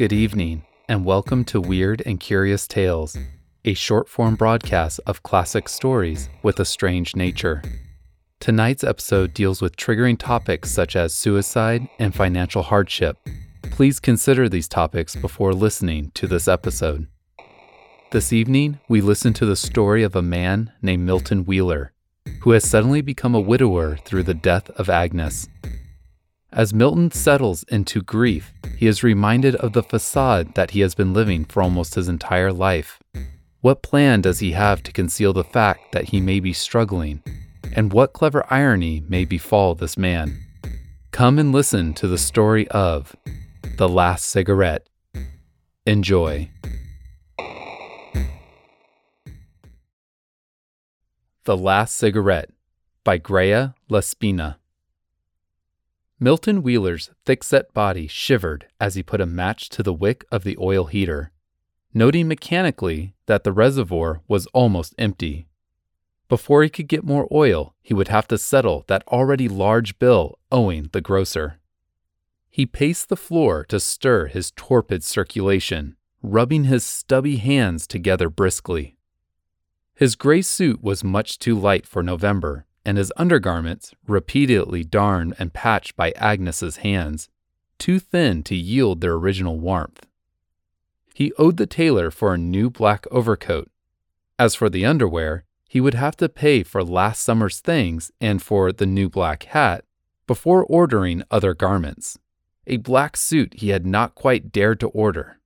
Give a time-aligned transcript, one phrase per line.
[0.00, 3.18] Good evening, and welcome to Weird and Curious Tales,
[3.66, 7.62] a short form broadcast of classic stories with a strange nature.
[8.38, 13.18] Tonight's episode deals with triggering topics such as suicide and financial hardship.
[13.64, 17.06] Please consider these topics before listening to this episode.
[18.10, 21.92] This evening, we listen to the story of a man named Milton Wheeler,
[22.40, 25.46] who has suddenly become a widower through the death of Agnes.
[26.52, 31.14] As Milton settles into grief, he is reminded of the facade that he has been
[31.14, 32.98] living for almost his entire life.
[33.60, 37.22] What plan does he have to conceal the fact that he may be struggling?
[37.76, 40.40] And what clever irony may befall this man?
[41.12, 43.14] Come and listen to the story of
[43.76, 44.88] The Last Cigarette.
[45.86, 46.50] Enjoy.
[51.44, 52.50] The Last Cigarette
[53.04, 54.59] by Greya Laspina.
[56.22, 60.54] Milton Wheeler's thick-set body shivered as he put a match to the wick of the
[60.60, 61.32] oil heater,
[61.94, 65.48] noting mechanically that the reservoir was almost empty.
[66.28, 70.38] Before he could get more oil, he would have to settle that already large bill
[70.52, 71.58] owing the grocer.
[72.50, 78.98] He paced the floor to stir his torpid circulation, rubbing his stubby hands together briskly.
[79.94, 85.52] His gray suit was much too light for November, and his undergarments, repeatedly darned and
[85.52, 87.28] patched by Agnes's hands,
[87.78, 90.06] too thin to yield their original warmth.
[91.14, 93.70] He owed the tailor for a new black overcoat.
[94.38, 98.72] As for the underwear, he would have to pay for last summer's things and for
[98.72, 99.84] the new black hat
[100.26, 102.18] before ordering other garments.
[102.66, 105.38] A black suit he had not quite dared to order.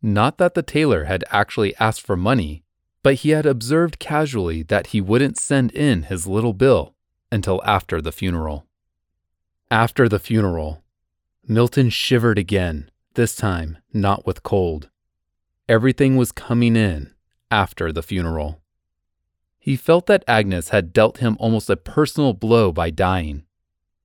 [0.00, 2.64] Not that the tailor had actually asked for money,
[3.02, 6.94] but he had observed casually that he wouldn't send in his little bill
[7.30, 8.66] until after the funeral.
[9.70, 10.82] After the funeral,
[11.46, 14.88] Milton shivered again, this time not with cold.
[15.68, 17.12] Everything was coming in
[17.50, 18.60] after the funeral.
[19.58, 23.44] He felt that Agnes had dealt him almost a personal blow by dying.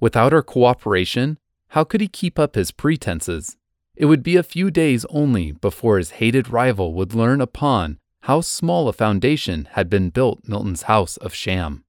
[0.00, 1.38] Without her cooperation,
[1.68, 3.56] how could he keep up his pretenses?
[3.96, 7.98] It would be a few days only before his hated rival would learn upon
[8.28, 11.82] how small a foundation had been built Milton's house of sham.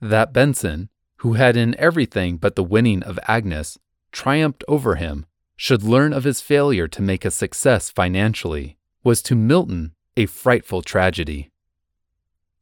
[0.00, 3.78] That Benson, who had in everything but the winning of Agnes
[4.10, 9.34] triumphed over him, should learn of his failure to make a success financially, was to
[9.34, 11.50] Milton a frightful tragedy.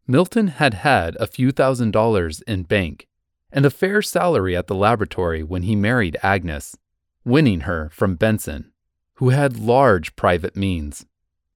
[0.08, 3.06] Milton had had a few thousand dollars in bank
[3.52, 6.76] and a fair salary at the laboratory when he married Agnes,
[7.24, 8.72] winning her from Benson,
[9.14, 11.06] who had large private means.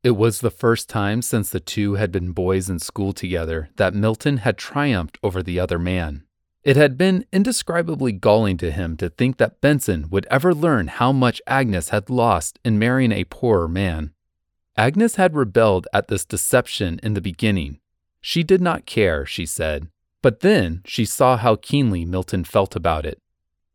[0.04, 3.94] It was the first time since the two had been boys in school together that
[3.94, 6.24] Milton had triumphed over the other man.
[6.62, 11.10] It had been indescribably galling to him to think that Benson would ever learn how
[11.10, 14.12] much Agnes had lost in marrying a poorer man.
[14.76, 17.80] Agnes had rebelled at this deception in the beginning.
[18.20, 19.88] She did not care, she said,
[20.20, 23.22] but then she saw how keenly Milton felt about it,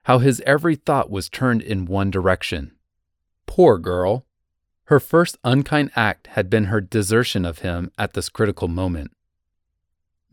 [0.04, 2.76] how his every thought was turned in one direction.
[3.48, 4.28] Poor girl,
[4.90, 9.12] her first unkind act had been her desertion of him at this critical moment.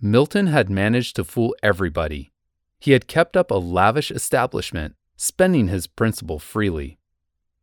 [0.01, 2.33] Milton had managed to fool everybody.
[2.81, 6.97] He had kept up a lavish establishment, spending his principal freely.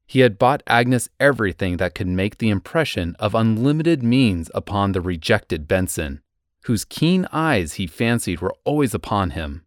[0.06, 5.02] He had bought Agnes everything that could make the impression of unlimited means upon the
[5.02, 6.22] rejected Benson,
[6.66, 9.66] whose keen eyes he fancied were always upon him.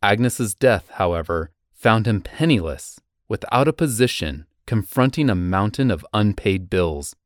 [0.00, 7.16] Agnes's death, however, found him penniless, without a position, confronting a mountain of unpaid bills.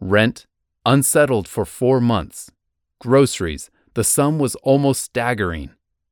[0.00, 0.46] Rent,
[0.84, 2.50] unsettled for four months.
[3.00, 5.70] Groceries, the sum was almost staggering.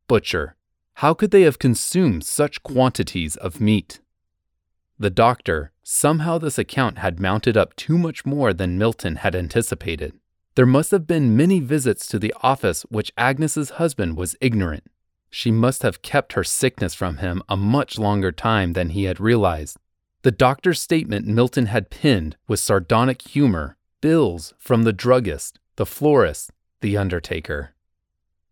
[0.08, 0.56] Butcher,
[0.94, 4.00] how could they have consumed such quantities of meat?
[4.98, 10.14] The doctor, somehow this account had mounted up too much more than Milton had anticipated.
[10.54, 14.84] There must have been many visits to the office which Agnes's husband was ignorant.
[15.30, 19.18] She must have kept her sickness from him a much longer time than he had
[19.18, 19.78] realized.
[20.22, 26.52] The doctor's statement Milton had pinned with sardonic humor bills from the druggist, the florist,
[26.80, 27.74] the undertaker.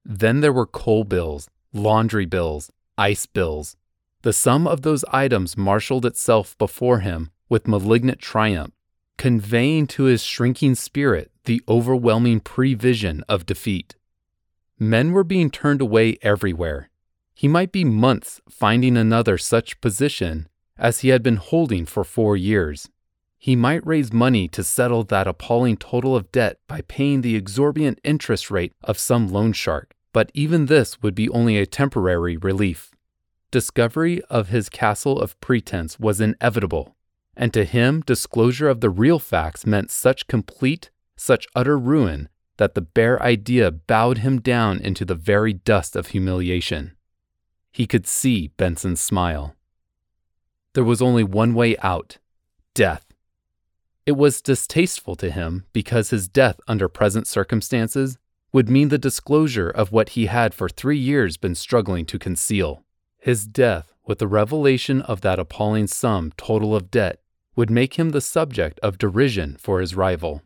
[0.04, 3.76] Then there were coal bills, laundry bills, ice bills.
[4.22, 8.74] The sum of those items marshaled itself before him with malignant triumph,
[9.16, 13.94] conveying to his shrinking spirit the overwhelming prevision of defeat.
[14.78, 16.90] Men were being turned away everywhere.
[17.32, 20.48] He might be months finding another such position
[20.80, 22.88] as he had been holding for four years.
[23.38, 28.00] He might raise money to settle that appalling total of debt by paying the exorbitant
[28.02, 32.90] interest rate of some loan shark, but even this would be only a temporary relief.
[33.50, 36.96] Discovery of his castle of pretense was inevitable,
[37.36, 42.28] and to him, disclosure of the real facts meant such complete, such utter ruin,
[42.58, 46.92] that the bare idea bowed him down into the very dust of humiliation.
[47.72, 49.54] He could see Benson's smile.
[50.74, 52.18] There was only one way out
[52.74, 53.06] death.
[54.06, 58.18] It was distasteful to him because his death under present circumstances
[58.52, 62.84] would mean the disclosure of what he had for three years been struggling to conceal.
[63.18, 67.20] His death, with the revelation of that appalling sum total of debt,
[67.54, 70.42] would make him the subject of derision for his rival.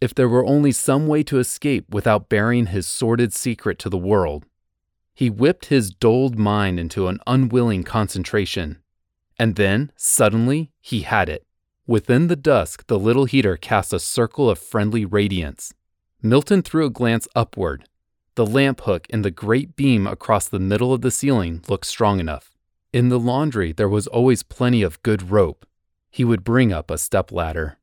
[0.00, 3.98] If there were only some way to escape without bearing his sordid secret to the
[3.98, 4.44] world,
[5.14, 8.78] he whipped his dulled mind into an unwilling concentration.
[9.38, 11.44] And then, suddenly, he had it.
[11.86, 15.74] Within the dusk, the little heater cast a circle of friendly radiance.
[16.22, 17.84] Milton threw a glance upward.
[18.36, 22.20] The lamp hook in the great beam across the middle of the ceiling looked strong
[22.20, 22.50] enough.
[22.92, 25.66] In the laundry, there was always plenty of good rope.
[26.10, 27.78] He would bring up a step ladder.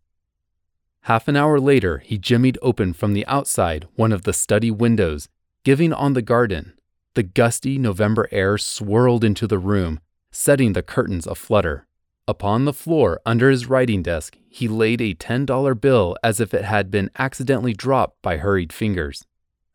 [1.01, 5.29] Half an hour later, he jimmied open from the outside one of the study windows,
[5.63, 6.73] giving on the garden.
[7.13, 9.99] The gusty November air swirled into the room,
[10.31, 11.85] setting the curtains aflutter.
[12.27, 16.63] Upon the floor under his writing desk, he laid a $10 bill as if it
[16.63, 19.25] had been accidentally dropped by hurried fingers.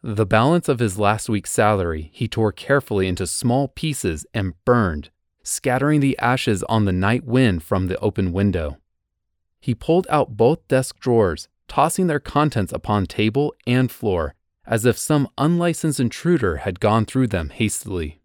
[0.03, 5.11] The balance of his last week's salary he tore carefully into small pieces and burned,
[5.43, 8.79] scattering the ashes on the night wind from the open window.
[9.61, 14.97] He pulled out both desk drawers, tossing their contents upon table and floor, as if
[14.97, 18.21] some unlicensed intruder had gone through them hastily.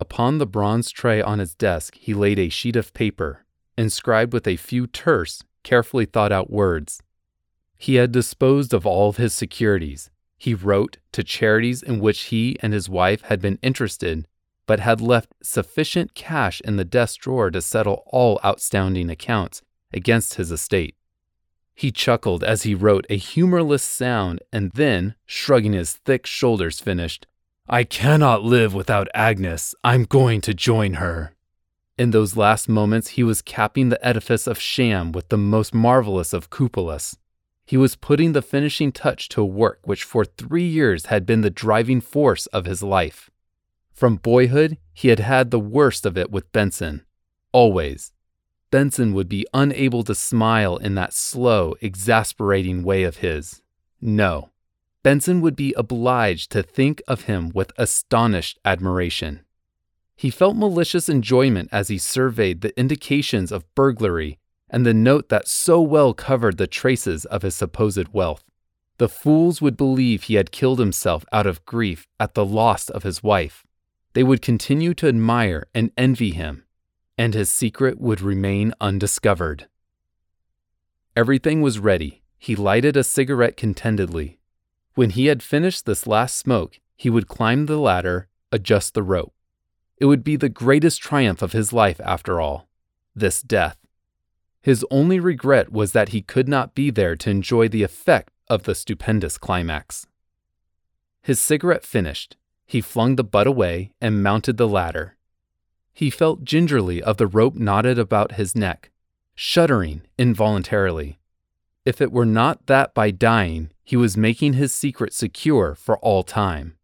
[0.00, 3.44] Upon the bronze tray on his desk, he laid a sheet of paper,
[3.76, 7.02] inscribed with a few terse, carefully thought out words.
[7.76, 10.10] He had disposed of all of his securities.
[10.36, 14.26] He wrote to charities in which he and his wife had been interested,
[14.66, 19.62] but had left sufficient cash in the desk drawer to settle all outstanding accounts
[19.92, 20.94] against his estate.
[21.74, 27.26] He chuckled as he wrote a humorless sound and then, shrugging his thick shoulders, finished,
[27.70, 29.74] I cannot live without Agnes.
[29.84, 31.34] I'm going to join her.
[31.98, 36.32] In those last moments, he was capping the edifice of sham with the most marvelous
[36.32, 37.18] of cupolas.
[37.66, 41.42] He was putting the finishing touch to a work which for three years had been
[41.42, 43.28] the driving force of his life.
[43.92, 47.04] From boyhood, he had had the worst of it with Benson.
[47.52, 48.14] Always.
[48.70, 53.60] Benson would be unable to smile in that slow, exasperating way of his.
[54.00, 54.48] No,
[55.02, 59.40] Benson would be obliged to think of him with astonished admiration.
[60.16, 65.48] He felt malicious enjoyment as he surveyed the indications of burglary and the note that
[65.48, 68.44] so well covered the traces of his supposed wealth.
[68.98, 73.04] The fools would believe he had killed himself out of grief at the loss of
[73.04, 73.64] his wife.
[74.12, 76.64] They would continue to admire and envy him
[77.18, 79.66] and his secret would remain undiscovered.
[81.16, 82.22] Everything was ready.
[82.38, 84.37] He lighted a cigarette contentedly.
[84.98, 89.32] When he had finished this last smoke, he would climb the ladder, adjust the rope.
[89.98, 92.68] It would be the greatest triumph of his life, after all
[93.14, 93.78] this death.
[94.60, 98.64] His only regret was that he could not be there to enjoy the effect of
[98.64, 100.08] the stupendous climax.
[101.22, 102.36] His cigarette finished,
[102.66, 105.16] he flung the butt away and mounted the ladder.
[105.92, 108.90] He felt gingerly of the rope knotted about his neck,
[109.36, 111.17] shuddering involuntarily.
[111.88, 116.22] If it were not that by dying he was making his secret secure for all
[116.22, 116.76] time.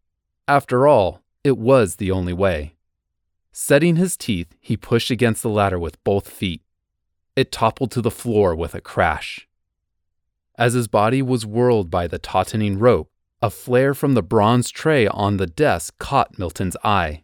[0.47, 2.73] After all, it was the only way.
[3.51, 6.63] Setting his teeth, he pushed against the ladder with both feet.
[7.35, 9.47] It toppled to the floor with a crash.
[10.57, 13.11] As his body was whirled by the tautening rope,
[13.43, 17.21] a flare from the bronze tray on the desk caught Milton's eye.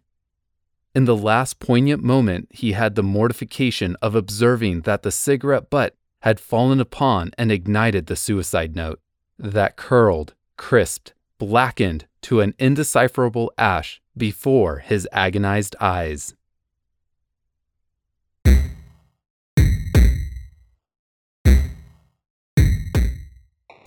[0.93, 5.95] In the last poignant moment, he had the mortification of observing that the cigarette butt
[6.21, 8.99] had fallen upon and ignited the suicide note,
[9.37, 16.35] that curled, crisped, blackened to an indecipherable ash before his agonized eyes.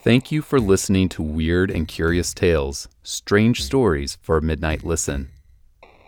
[0.02, 5.30] Thank you for listening to Weird and Curious Tales Strange Stories for a Midnight Listen.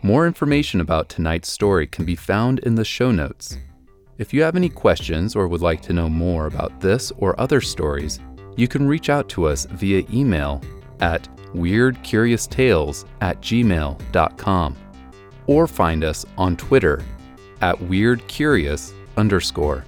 [0.03, 3.57] More information about tonight's story can be found in the show notes.
[4.19, 7.61] If you have any questions or would like to know more about this or other
[7.61, 8.19] stories,
[8.57, 10.63] you can reach out to us via email
[11.01, 14.77] at weirdcurioustales at gmail.com
[15.47, 17.03] or find us on Twitter
[17.61, 19.85] at weirdcurious underscore.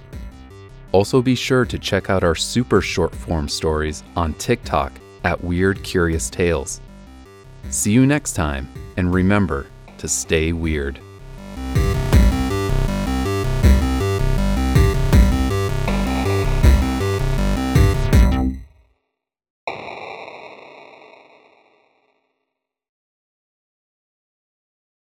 [0.91, 4.91] Also be sure to check out our super short form stories on TikTok
[5.23, 6.81] at Weird Curious Tales.
[7.69, 8.67] See you next time,
[8.97, 9.67] and remember,
[9.97, 10.99] to stay weird.